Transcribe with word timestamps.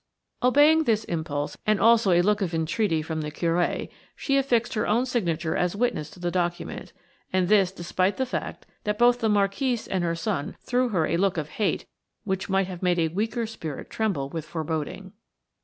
Obeying 0.41 0.85
this 0.85 1.03
impulse, 1.03 1.57
and 1.67 1.79
also 1.79 2.09
a 2.11 2.23
look 2.23 2.41
of 2.41 2.55
entreaty 2.55 3.03
from 3.03 3.21
the 3.21 3.29
Curé, 3.29 3.87
she 4.15 4.35
affixed 4.35 4.73
her 4.73 4.87
own 4.87 5.05
signature 5.05 5.55
as 5.55 5.75
witness 5.75 6.09
to 6.09 6.19
the 6.19 6.31
document, 6.31 6.91
and 7.31 7.47
this 7.47 7.71
despite 7.71 8.17
the 8.17 8.25
fact 8.25 8.65
that 8.83 8.97
both 8.97 9.19
the 9.19 9.29
Marquise 9.29 9.87
and 9.87 10.03
her 10.03 10.15
son 10.15 10.55
threw 10.59 10.89
her 10.89 11.05
a 11.05 11.17
look 11.17 11.37
of 11.37 11.49
hate 11.49 11.85
which 12.23 12.49
might 12.49 12.65
have 12.65 12.81
made 12.81 12.97
a 12.97 13.09
weaker 13.09 13.45
spirit 13.45 13.91
tremble 13.91 14.27
with 14.27 14.43
foreboding. 14.43 15.13